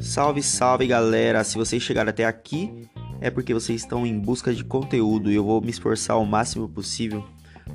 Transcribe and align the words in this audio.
Salve, 0.00 0.42
salve 0.42 0.86
galera! 0.86 1.42
Se 1.42 1.56
vocês 1.56 1.82
chegaram 1.82 2.10
até 2.10 2.26
aqui, 2.26 2.88
é 3.20 3.30
porque 3.30 3.54
vocês 3.54 3.80
estão 3.80 4.06
em 4.06 4.18
busca 4.18 4.52
de 4.52 4.62
conteúdo 4.62 5.30
e 5.30 5.34
eu 5.34 5.44
vou 5.44 5.60
me 5.60 5.70
esforçar 5.70 6.18
o 6.18 6.26
máximo 6.26 6.68
possível 6.68 7.24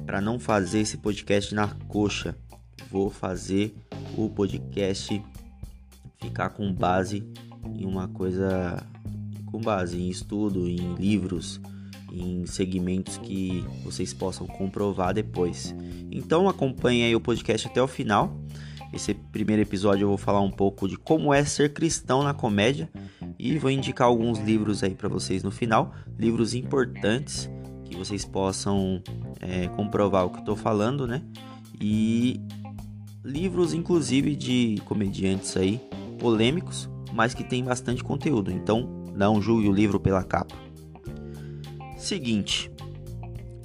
para 0.05 0.21
não 0.21 0.38
fazer 0.38 0.81
esse 0.81 0.97
podcast 0.97 1.55
na 1.55 1.68
coxa. 1.88 2.38
Vou 2.91 3.09
fazer 3.09 3.75
o 4.15 4.29
podcast 4.29 5.19
ficar 6.19 6.49
com 6.49 6.71
base 6.71 7.27
em 7.75 7.85
uma 7.85 8.07
coisa 8.07 8.85
com 9.47 9.59
base 9.59 9.99
em 9.99 10.09
estudo, 10.09 10.67
em 10.67 10.93
livros, 10.95 11.59
em 12.11 12.45
segmentos 12.45 13.17
que 13.17 13.65
vocês 13.83 14.13
possam 14.13 14.47
comprovar 14.47 15.13
depois. 15.13 15.75
Então 16.11 16.47
acompanhe 16.47 17.03
aí 17.03 17.15
o 17.15 17.21
podcast 17.21 17.67
até 17.67 17.81
o 17.81 17.87
final. 17.87 18.39
Esse 18.93 19.13
primeiro 19.13 19.61
episódio 19.61 20.05
eu 20.05 20.09
vou 20.09 20.17
falar 20.17 20.39
um 20.39 20.51
pouco 20.51 20.88
de 20.88 20.98
como 20.98 21.34
é 21.34 21.43
ser 21.43 21.73
cristão 21.73 22.23
na 22.23 22.34
comédia 22.34 22.89
e 23.38 23.57
vou 23.57 23.70
indicar 23.70 24.07
alguns 24.07 24.39
livros 24.39 24.84
aí 24.84 24.95
para 24.95 25.09
vocês 25.09 25.43
no 25.43 25.51
final, 25.51 25.93
livros 26.17 26.53
importantes 26.53 27.49
que 27.85 27.95
vocês 27.95 28.26
possam 28.26 29.01
é, 29.39 29.67
comprovar 29.67 30.26
o 30.26 30.29
que 30.29 30.39
estou 30.39 30.55
falando, 30.55 31.05
né? 31.05 31.21
E 31.79 32.39
livros 33.23 33.73
inclusive 33.73 34.35
de 34.35 34.81
comediantes 34.85 35.55
aí 35.57 35.81
polêmicos, 36.17 36.89
mas 37.13 37.34
que 37.34 37.43
tem 37.43 37.63
bastante 37.63 38.03
conteúdo. 38.03 38.51
Então 38.51 39.05
não 39.13 39.41
julgue 39.41 39.67
o 39.67 39.71
livro 39.71 39.99
pela 39.99 40.23
capa. 40.23 40.66
Seguinte, 41.97 42.71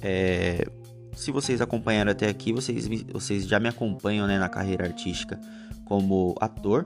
é, 0.01 0.67
se 1.15 1.31
vocês 1.31 1.61
acompanharam 1.61 2.11
até 2.11 2.27
aqui, 2.27 2.51
vocês, 2.51 2.87
vocês 3.11 3.47
já 3.47 3.59
me 3.59 3.69
acompanham 3.69 4.27
né, 4.27 4.39
na 4.39 4.49
carreira 4.49 4.85
artística 4.85 5.39
como 5.85 6.35
ator. 6.41 6.85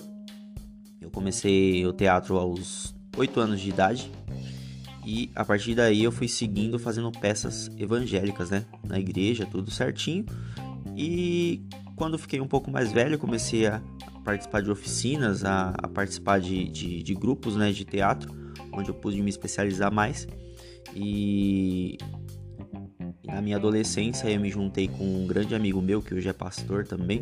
Eu 1.00 1.10
comecei 1.10 1.86
o 1.86 1.94
teatro 1.94 2.38
aos 2.38 2.94
8 3.16 3.40
anos 3.40 3.62
de 3.62 3.70
idade 3.70 4.12
e 5.06 5.32
a 5.34 5.46
partir 5.46 5.74
daí 5.74 6.04
eu 6.04 6.12
fui 6.12 6.28
seguindo 6.28 6.78
fazendo 6.78 7.12
peças 7.12 7.72
evangélicas, 7.78 8.50
né, 8.50 8.66
na 8.84 9.00
igreja, 9.00 9.46
tudo 9.46 9.72
certinho. 9.72 10.26
E 10.96 11.62
quando 11.96 12.18
fiquei 12.18 12.42
um 12.42 12.48
pouco 12.48 12.70
mais 12.70 12.92
velho, 12.92 13.18
comecei 13.18 13.66
a 13.68 13.82
participar 14.24 14.62
de 14.62 14.70
oficinas, 14.70 15.46
a, 15.46 15.70
a 15.82 15.88
participar 15.88 16.42
de, 16.42 16.68
de, 16.68 17.02
de 17.02 17.14
grupos, 17.14 17.56
né, 17.56 17.72
de 17.72 17.86
teatro, 17.86 18.36
onde 18.74 18.90
eu 18.90 18.94
pude 18.94 19.22
me 19.22 19.30
especializar 19.30 19.92
mais. 19.94 20.28
E 20.96 21.98
na 23.26 23.42
minha 23.42 23.58
adolescência 23.58 24.30
eu 24.30 24.40
me 24.40 24.50
juntei 24.50 24.88
com 24.88 25.04
um 25.04 25.28
grande 25.28 25.54
amigo 25.54 25.82
meu 25.82 26.02
que 26.02 26.14
hoje 26.14 26.30
é 26.30 26.34
pastor 26.34 26.86
também. 26.86 27.22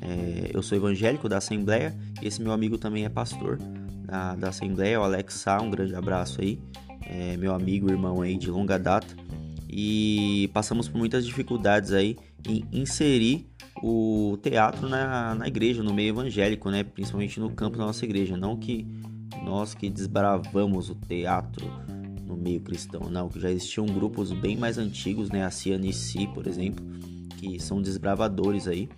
É, 0.00 0.50
eu 0.52 0.62
sou 0.62 0.76
evangélico 0.76 1.28
da 1.28 1.38
Assembleia 1.38 1.94
e 2.20 2.26
esse 2.26 2.42
meu 2.42 2.52
amigo 2.52 2.76
também 2.76 3.04
é 3.04 3.08
pastor 3.08 3.58
da, 4.04 4.34
da 4.34 4.48
Assembleia, 4.48 5.00
o 5.00 5.02
Alex 5.04 5.34
Sá, 5.34 5.60
um 5.60 5.70
grande 5.70 5.94
abraço 5.94 6.40
aí. 6.40 6.58
É, 7.06 7.36
meu 7.36 7.54
amigo, 7.54 7.90
irmão 7.90 8.22
aí 8.22 8.36
de 8.36 8.50
longa 8.50 8.78
data. 8.78 9.14
E 9.68 10.48
passamos 10.52 10.88
por 10.88 10.98
muitas 10.98 11.26
dificuldades 11.26 11.92
aí 11.92 12.16
em 12.48 12.64
inserir 12.72 13.46
o 13.82 14.38
teatro 14.42 14.88
na, 14.88 15.34
na 15.34 15.48
igreja, 15.48 15.82
no 15.82 15.92
meio 15.92 16.10
evangélico, 16.10 16.70
né? 16.70 16.84
Principalmente 16.84 17.40
no 17.40 17.50
campo 17.50 17.76
da 17.76 17.84
nossa 17.84 18.04
igreja. 18.04 18.36
Não 18.36 18.56
que 18.56 18.86
nós 19.44 19.74
que 19.74 19.90
desbravamos 19.90 20.90
o 20.90 20.94
teatro 20.94 21.66
no 22.26 22.36
meio 22.36 22.60
cristão, 22.60 23.02
não, 23.10 23.28
que 23.28 23.38
já 23.38 23.50
existiam 23.50 23.86
grupos 23.86 24.32
bem 24.32 24.56
mais 24.56 24.78
antigos, 24.78 25.30
né, 25.30 25.44
a 25.44 25.50
CNC, 25.50 26.28
por 26.34 26.46
exemplo, 26.46 26.84
que 27.36 27.60
são 27.60 27.80
desbravadores 27.80 28.66
aí, 28.66 28.88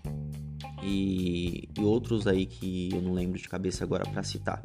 e, 0.83 1.69
e, 1.77 1.83
outros 1.83 2.27
aí 2.27 2.47
que 2.47 2.91
eu 2.93 3.03
não 3.03 3.13
lembro 3.13 3.39
de 3.39 3.49
cabeça 3.49 3.83
agora 3.83 4.05
para 4.05 4.23
citar. 4.23 4.63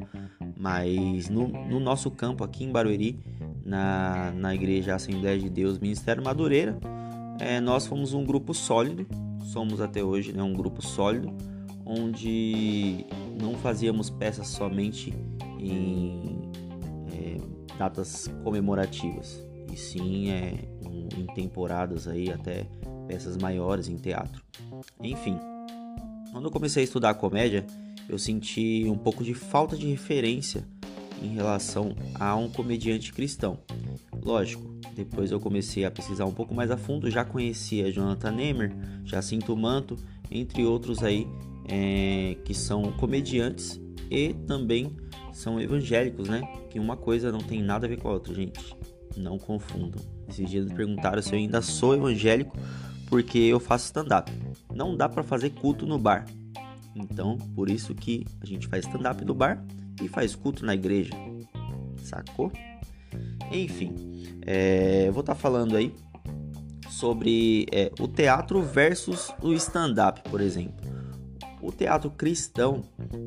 Mas 0.56 1.28
no, 1.28 1.48
no, 1.48 1.80
nosso 1.80 2.10
campo 2.10 2.44
aqui 2.44 2.64
em 2.64 2.70
Barueri, 2.70 3.18
na, 3.64 4.32
na 4.32 4.54
Igreja 4.54 4.94
Assembleia 4.94 5.38
de 5.38 5.50
Deus 5.50 5.78
Ministério 5.78 6.22
Madureira, 6.22 6.78
é, 7.40 7.60
nós 7.60 7.86
fomos 7.86 8.12
um 8.12 8.24
grupo 8.24 8.54
sólido, 8.54 9.06
somos 9.52 9.80
até 9.80 10.04
hoje 10.04 10.32
né, 10.32 10.42
um 10.42 10.52
grupo 10.52 10.80
sólido, 10.80 11.34
onde 11.84 13.04
não 13.40 13.54
fazíamos 13.54 14.08
peças 14.08 14.46
somente 14.48 15.12
em 15.58 16.40
datas 17.82 18.30
comemorativas, 18.44 19.44
e 19.72 19.76
sim 19.76 20.30
é, 20.30 20.54
em 21.18 21.26
temporadas 21.34 22.06
aí 22.06 22.30
até 22.30 22.64
peças 23.08 23.36
maiores 23.36 23.88
em 23.88 23.96
teatro. 23.96 24.40
Enfim, 25.02 25.36
quando 26.30 26.44
eu 26.44 26.50
comecei 26.50 26.82
a 26.82 26.84
estudar 26.84 27.14
comédia, 27.14 27.66
eu 28.08 28.18
senti 28.18 28.84
um 28.88 28.96
pouco 28.96 29.24
de 29.24 29.34
falta 29.34 29.76
de 29.76 29.88
referência 29.88 30.64
em 31.20 31.34
relação 31.34 31.96
a 32.14 32.36
um 32.36 32.48
comediante 32.48 33.12
cristão. 33.12 33.58
Lógico, 34.24 34.62
depois 34.94 35.32
eu 35.32 35.40
comecei 35.40 35.84
a 35.84 35.90
pesquisar 35.90 36.24
um 36.24 36.32
pouco 36.32 36.54
mais 36.54 36.70
a 36.70 36.76
fundo, 36.76 37.10
já 37.10 37.24
conhecia 37.24 37.90
Jonathan 37.90 38.30
Neymer, 38.30 38.72
Jacinto 39.04 39.56
Manto, 39.56 39.96
entre 40.30 40.64
outros 40.64 41.02
aí 41.02 41.26
é, 41.68 42.36
que 42.44 42.54
são 42.54 42.92
comediantes 42.92 43.81
e 44.12 44.34
também 44.34 44.94
são 45.32 45.58
evangélicos, 45.58 46.28
né? 46.28 46.42
Que 46.68 46.78
uma 46.78 46.96
coisa 46.96 47.32
não 47.32 47.40
tem 47.40 47.62
nada 47.62 47.86
a 47.86 47.88
ver 47.88 47.98
com 47.98 48.08
a 48.08 48.12
outra, 48.12 48.34
gente. 48.34 48.76
Não 49.16 49.38
confundam. 49.38 50.02
Esses 50.28 50.48
dias 50.48 50.66
me 50.66 50.74
perguntaram 50.74 51.22
se 51.22 51.32
eu 51.32 51.38
ainda 51.38 51.62
sou 51.62 51.94
evangélico 51.94 52.56
porque 53.08 53.38
eu 53.38 53.58
faço 53.58 53.86
stand-up. 53.86 54.30
Não 54.74 54.96
dá 54.96 55.08
para 55.08 55.22
fazer 55.22 55.50
culto 55.50 55.86
no 55.86 55.98
bar. 55.98 56.26
Então, 56.94 57.38
por 57.54 57.70
isso 57.70 57.94
que 57.94 58.26
a 58.42 58.46
gente 58.46 58.66
faz 58.66 58.86
stand-up 58.86 59.24
no 59.24 59.34
bar 59.34 59.64
e 60.02 60.08
faz 60.08 60.34
culto 60.34 60.64
na 60.64 60.74
igreja. 60.74 61.12
Sacou? 62.02 62.52
Enfim, 63.50 63.94
é, 64.46 65.08
eu 65.08 65.12
vou 65.12 65.20
estar 65.20 65.34
tá 65.34 65.40
falando 65.40 65.76
aí 65.76 65.94
sobre 66.90 67.66
é, 67.72 67.90
o 67.98 68.06
teatro 68.06 68.62
versus 68.62 69.32
o 69.42 69.52
stand-up, 69.54 70.22
por 70.28 70.40
exemplo. 70.40 70.81
O 71.62 71.70
teatro 71.70 72.10
cristão 72.10 72.82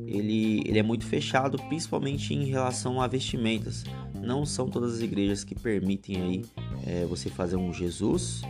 ele, 0.06 0.60
ele 0.66 0.78
é 0.78 0.82
muito 0.82 1.06
fechado, 1.06 1.56
principalmente 1.68 2.34
em 2.34 2.44
relação 2.44 3.00
a 3.00 3.06
vestimentas. 3.06 3.82
Não 4.22 4.44
são 4.44 4.68
todas 4.68 4.96
as 4.96 5.00
igrejas 5.00 5.42
que 5.42 5.54
permitem 5.54 6.20
aí 6.20 6.44
é, 6.86 7.06
você 7.06 7.30
fazer 7.30 7.56
um 7.56 7.72
Jesus 7.72 8.42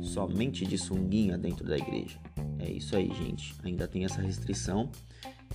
somente 0.00 0.64
de 0.64 0.78
sunguinha 0.78 1.36
dentro 1.36 1.66
da 1.66 1.76
igreja. 1.76 2.18
É 2.58 2.70
isso 2.70 2.96
aí, 2.96 3.12
gente. 3.14 3.54
Ainda 3.62 3.86
tem 3.86 4.06
essa 4.06 4.22
restrição. 4.22 4.90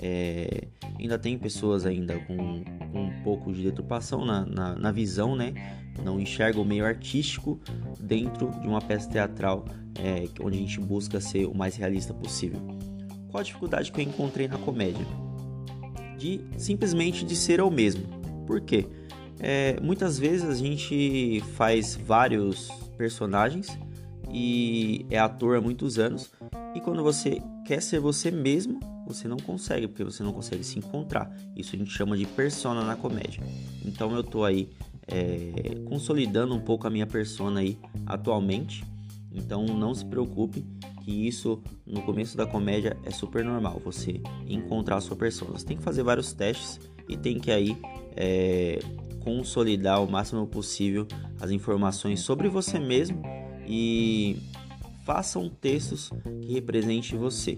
É, 0.01 0.67
ainda 0.99 1.17
tem 1.17 1.37
pessoas 1.37 1.85
ainda 1.85 2.17
com, 2.19 2.63
com, 2.91 3.01
um 3.01 3.23
pouco 3.23 3.51
de 3.51 3.63
deturpação 3.63 4.23
na, 4.23 4.45
na, 4.45 4.75
na, 4.75 4.91
visão, 4.91 5.35
né? 5.35 5.53
Não 6.03 6.19
enxerga 6.19 6.59
o 6.59 6.63
meio 6.63 6.85
artístico 6.85 7.59
dentro 7.99 8.51
de 8.61 8.67
uma 8.67 8.79
peça 8.79 9.09
teatral 9.09 9.65
é, 9.95 10.29
onde 10.41 10.57
a 10.57 10.61
gente 10.61 10.79
busca 10.79 11.19
ser 11.19 11.45
o 11.47 11.55
mais 11.55 11.75
realista 11.75 12.13
possível. 12.13 12.61
Qual 13.29 13.41
a 13.41 13.43
dificuldade 13.43 13.91
que 13.91 14.01
eu 14.01 14.05
encontrei 14.05 14.47
na 14.47 14.57
comédia? 14.57 15.05
De 16.17 16.41
simplesmente 16.57 17.23
de 17.23 17.35
ser 17.35 17.59
eu 17.59 17.69
mesmo. 17.69 18.03
Por 18.45 18.61
quê? 18.61 18.87
É, 19.39 19.79
muitas 19.81 20.19
vezes 20.19 20.49
a 20.49 20.55
gente 20.55 21.41
faz 21.55 21.95
vários 21.95 22.69
personagens 22.97 23.77
e 24.31 25.05
é 25.09 25.17
ator 25.17 25.57
há 25.57 25.61
muitos 25.61 25.97
anos 25.97 26.31
e 26.75 26.81
quando 26.81 27.01
você 27.01 27.41
quer 27.65 27.81
ser 27.81 27.99
você 27.99 28.29
mesmo, 28.29 28.79
você 29.07 29.27
não 29.27 29.37
consegue, 29.37 29.87
porque 29.87 30.03
você 30.03 30.21
não 30.21 30.31
consegue 30.31 30.63
se 30.63 30.77
encontrar. 30.77 31.33
Isso 31.55 31.75
a 31.75 31.79
gente 31.79 31.91
chama 31.91 32.17
de 32.17 32.25
persona 32.25 32.83
na 32.83 32.95
comédia. 32.95 33.41
Então 33.83 34.13
eu 34.15 34.23
tô 34.23 34.43
aí 34.43 34.69
é, 35.07 35.75
consolidando 35.85 36.53
um 36.53 36.59
pouco 36.59 36.85
a 36.85 36.89
minha 36.89 37.07
persona 37.07 37.61
aí 37.61 37.77
atualmente. 38.05 38.83
Então 39.31 39.65
não 39.65 39.95
se 39.95 40.05
preocupe 40.05 40.65
que 41.09 41.27
isso 41.27 41.59
no 41.87 42.03
começo 42.03 42.37
da 42.37 42.45
comédia 42.45 42.95
é 43.03 43.09
super 43.09 43.43
normal, 43.43 43.81
você 43.83 44.21
encontrar 44.47 44.97
a 44.97 45.01
sua 45.01 45.15
persona. 45.15 45.57
Você 45.57 45.65
tem 45.65 45.77
que 45.77 45.81
fazer 45.81 46.03
vários 46.03 46.33
testes 46.33 46.79
e 47.07 47.17
tem 47.17 47.39
que 47.39 47.49
aí 47.51 47.75
é, 48.15 48.77
consolidar 49.21 50.03
o 50.03 50.11
máximo 50.11 50.45
possível 50.45 51.07
as 51.41 51.49
informações 51.49 52.19
sobre 52.19 52.47
você 52.47 52.77
mesmo 52.77 53.23
e 53.67 54.37
façam 55.03 55.49
textos 55.49 56.11
que 56.43 56.53
representem 56.53 57.17
você. 57.17 57.57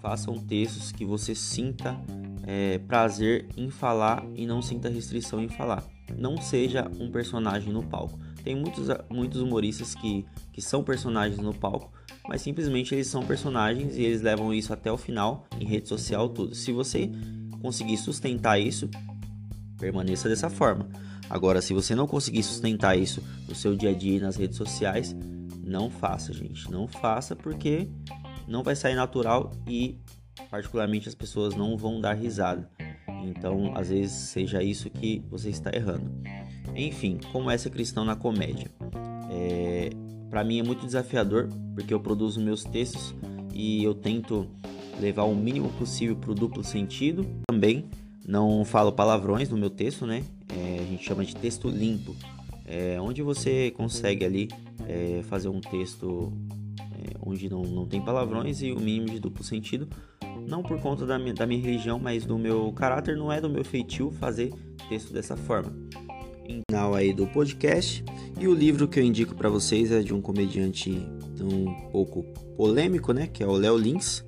Façam 0.00 0.34
textos 0.38 0.90
que 0.90 1.04
você 1.04 1.34
sinta 1.34 2.00
é, 2.46 2.78
prazer 2.78 3.46
em 3.58 3.68
falar 3.68 4.24
e 4.34 4.46
não 4.46 4.62
sinta 4.62 4.88
restrição 4.88 5.38
em 5.38 5.48
falar. 5.48 5.84
Não 6.16 6.38
seja 6.38 6.90
um 6.98 7.10
personagem 7.10 7.70
no 7.70 7.82
palco. 7.82 8.18
Tem 8.44 8.54
muitos, 8.54 8.88
muitos 9.08 9.40
humoristas 9.40 9.94
que, 9.94 10.26
que 10.52 10.60
são 10.60 10.84
personagens 10.84 11.40
no 11.40 11.54
palco, 11.54 11.90
mas 12.28 12.42
simplesmente 12.42 12.94
eles 12.94 13.06
são 13.06 13.24
personagens 13.24 13.96
e 13.96 14.02
eles 14.02 14.20
levam 14.20 14.52
isso 14.52 14.72
até 14.72 14.92
o 14.92 14.98
final 14.98 15.46
em 15.58 15.64
rede 15.64 15.88
social 15.88 16.28
tudo. 16.28 16.54
Se 16.54 16.70
você 16.70 17.10
conseguir 17.62 17.96
sustentar 17.96 18.60
isso, 18.60 18.88
permaneça 19.78 20.28
dessa 20.28 20.50
forma. 20.50 20.86
Agora, 21.30 21.62
se 21.62 21.72
você 21.72 21.94
não 21.94 22.06
conseguir 22.06 22.42
sustentar 22.42 22.98
isso 22.98 23.22
no 23.48 23.54
seu 23.54 23.74
dia 23.74 23.90
a 23.90 23.94
dia 23.94 24.20
nas 24.20 24.36
redes 24.36 24.58
sociais, 24.58 25.16
não 25.64 25.88
faça, 25.88 26.32
gente. 26.34 26.70
Não 26.70 26.86
faça 26.86 27.34
porque 27.34 27.88
não 28.46 28.62
vai 28.62 28.76
sair 28.76 28.94
natural 28.94 29.52
e 29.66 29.98
particularmente 30.50 31.08
as 31.08 31.14
pessoas 31.14 31.54
não 31.54 31.78
vão 31.78 31.98
dar 31.98 32.12
risada. 32.12 32.68
Então, 33.24 33.72
às 33.74 33.88
vezes 33.88 34.12
seja 34.12 34.62
isso 34.62 34.90
que 34.90 35.24
você 35.30 35.48
está 35.48 35.70
errando. 35.74 36.12
Enfim, 36.76 37.18
como 37.32 37.50
é 37.50 37.56
ser 37.56 37.70
cristão 37.70 38.04
na 38.04 38.16
comédia? 38.16 38.70
É, 39.30 39.90
para 40.28 40.42
mim 40.42 40.58
é 40.58 40.62
muito 40.62 40.84
desafiador 40.84 41.48
porque 41.74 41.94
eu 41.94 42.00
produzo 42.00 42.40
meus 42.40 42.64
textos 42.64 43.14
e 43.52 43.84
eu 43.84 43.94
tento 43.94 44.48
levar 45.00 45.24
o 45.24 45.34
mínimo 45.34 45.68
possível 45.70 46.16
para 46.16 46.30
o 46.30 46.34
duplo 46.34 46.64
sentido. 46.64 47.26
Também 47.46 47.84
não 48.26 48.64
falo 48.64 48.92
palavrões 48.92 49.48
no 49.50 49.56
meu 49.56 49.70
texto, 49.70 50.06
né? 50.06 50.24
É, 50.48 50.80
a 50.80 50.84
gente 50.84 51.04
chama 51.04 51.24
de 51.24 51.34
texto 51.36 51.68
limpo, 51.68 52.14
é, 52.66 53.00
onde 53.00 53.22
você 53.22 53.70
consegue 53.72 54.24
ali 54.24 54.48
é, 54.88 55.22
fazer 55.24 55.48
um 55.48 55.60
texto 55.60 56.32
é, 56.80 57.16
onde 57.22 57.48
não, 57.48 57.62
não 57.62 57.86
tem 57.86 58.00
palavrões 58.00 58.62
e 58.62 58.72
o 58.72 58.80
mínimo 58.80 59.06
de 59.06 59.20
duplo 59.20 59.44
sentido. 59.44 59.88
Não 60.46 60.62
por 60.62 60.80
conta 60.80 61.06
da 61.06 61.18
minha, 61.18 61.34
da 61.34 61.46
minha 61.46 61.60
religião, 61.60 61.98
mas 61.98 62.26
do 62.26 62.38
meu 62.38 62.72
caráter, 62.72 63.16
não 63.16 63.32
é 63.32 63.40
do 63.40 63.48
meu 63.48 63.64
feitio 63.64 64.10
fazer 64.10 64.52
texto 64.88 65.12
dessa 65.12 65.36
forma. 65.36 65.72
Final 66.44 66.94
aí 66.94 67.12
do 67.12 67.26
podcast 67.26 68.04
e 68.38 68.46
o 68.46 68.54
livro 68.54 68.86
que 68.86 69.00
eu 69.00 69.04
indico 69.04 69.34
para 69.34 69.48
vocês 69.48 69.90
é 69.90 70.00
de 70.02 70.12
um 70.12 70.20
comediante 70.20 70.90
um 71.40 71.90
pouco 71.90 72.22
polêmico, 72.56 73.12
né? 73.12 73.26
Que 73.26 73.42
é 73.42 73.46
o 73.46 73.52
Léo 73.52 73.78
Lins. 73.78 74.24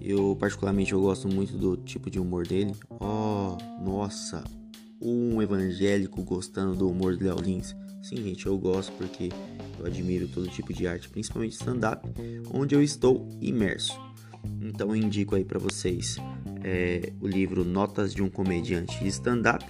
Eu 0.00 0.34
particularmente 0.36 0.92
eu 0.92 1.00
gosto 1.00 1.28
muito 1.28 1.58
do 1.58 1.76
tipo 1.76 2.08
de 2.08 2.18
humor 2.18 2.46
dele. 2.46 2.72
Oh, 3.00 3.56
nossa, 3.84 4.42
um 5.00 5.42
evangélico 5.42 6.22
gostando 6.22 6.74
do 6.74 6.88
humor 6.88 7.16
do 7.16 7.24
Léo 7.24 7.40
Lins. 7.40 7.76
Sim, 8.02 8.16
gente, 8.16 8.46
eu 8.46 8.56
gosto 8.56 8.92
porque 8.92 9.28
eu 9.78 9.86
admiro 9.86 10.26
todo 10.28 10.48
tipo 10.48 10.72
de 10.72 10.86
arte, 10.86 11.08
principalmente 11.08 11.52
stand-up, 11.52 12.08
onde 12.52 12.74
eu 12.74 12.82
estou 12.82 13.28
imerso. 13.40 14.00
Então 14.62 14.88
eu 14.88 14.96
indico 14.96 15.34
aí 15.34 15.44
para 15.44 15.58
vocês 15.58 16.16
é, 16.64 17.12
o 17.20 17.26
livro 17.26 17.64
Notas 17.64 18.14
de 18.14 18.22
um 18.22 18.30
Comediante 18.30 18.98
de 19.02 19.08
Stand-up 19.08 19.66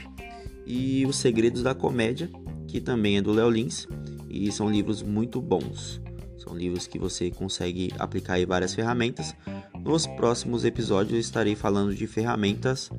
e 0.68 1.06
Os 1.06 1.16
Segredos 1.16 1.62
da 1.62 1.74
Comédia, 1.74 2.30
que 2.68 2.78
também 2.78 3.16
é 3.16 3.22
do 3.22 3.32
Léo 3.32 3.48
Lins, 3.48 3.88
e 4.28 4.52
são 4.52 4.70
livros 4.70 5.02
muito 5.02 5.40
bons. 5.40 6.00
São 6.36 6.54
livros 6.54 6.86
que 6.86 6.98
você 6.98 7.30
consegue 7.30 7.90
aplicar 7.98 8.34
aí 8.34 8.44
várias 8.44 8.74
ferramentas. 8.74 9.34
Nos 9.82 10.06
próximos 10.06 10.66
episódios 10.66 11.14
eu 11.14 11.18
estarei 11.18 11.54
falando 11.54 11.94
de 11.94 12.06
ferramentas 12.06 12.90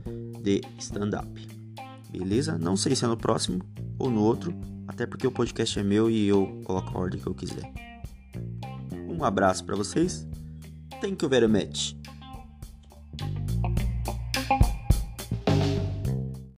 de 0.41 0.61
stand-up. 0.79 1.47
Beleza? 2.11 2.57
Não 2.57 2.75
sei 2.75 2.95
se 2.95 3.05
é 3.05 3.07
no 3.07 3.15
próximo 3.15 3.61
ou 3.99 4.09
no 4.09 4.23
outro, 4.23 4.51
até 4.87 5.05
porque 5.05 5.27
o 5.27 5.31
podcast 5.31 5.77
é 5.79 5.83
meu 5.83 6.09
e 6.09 6.27
eu 6.27 6.59
coloco 6.63 6.97
a 6.97 7.01
ordem 7.01 7.21
que 7.21 7.27
eu 7.27 7.35
quiser. 7.35 7.71
Um 9.07 9.23
abraço 9.23 9.63
para 9.63 9.75
vocês. 9.75 10.27
Thank 10.99 11.23
you 11.23 11.29
very 11.29 11.47
much. 11.47 11.98